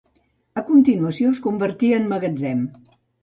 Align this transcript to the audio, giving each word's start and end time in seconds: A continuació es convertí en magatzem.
A 0.59 0.63
continuació 0.69 1.33
es 1.35 1.43
convertí 1.45 1.91
en 1.99 2.09
magatzem. 2.15 2.65